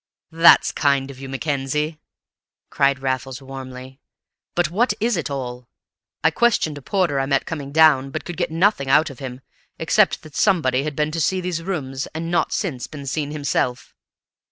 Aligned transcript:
"That's 0.31 0.71
kind 0.71 1.11
of 1.11 1.19
you, 1.19 1.29
Mackenzie!" 1.29 1.99
cried 2.71 3.03
Raffles 3.03 3.39
warmly. 3.39 3.99
"But 4.55 4.71
what 4.71 4.95
is 4.99 5.15
it 5.15 5.29
all? 5.29 5.67
I 6.23 6.31
questioned 6.31 6.79
a 6.79 6.81
porter 6.81 7.19
I 7.19 7.27
met 7.27 7.45
coming 7.45 7.71
down, 7.71 8.09
but 8.09 8.25
could 8.25 8.35
get 8.35 8.49
nothing 8.49 8.89
out 8.89 9.11
of 9.11 9.19
him, 9.19 9.41
except 9.77 10.23
that 10.23 10.35
somebody 10.35 10.81
had 10.85 10.95
been 10.95 11.11
to 11.11 11.21
see 11.21 11.39
these 11.39 11.61
rooms 11.61 12.07
and 12.15 12.31
not 12.31 12.51
since 12.51 12.87
been 12.87 13.05
seen 13.05 13.29
himself." 13.29 13.93